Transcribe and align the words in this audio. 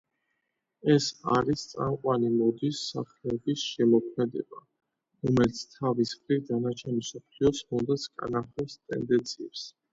ეს 0.93 1.09
არის 1.33 1.65
წამყვანი 1.73 2.31
მოდის 2.37 2.79
სახლების 2.93 3.67
შემოქმედება, 3.75 4.63
რომელიც 5.29 5.63
თავის 5.77 6.17
მხრივ, 6.23 6.43
დანარჩენი 6.51 7.05
მსოფლიოს 7.07 7.65
მოდას 7.75 8.11
კარნახობს 8.19 8.81
ტენდენციებს. 8.83 9.67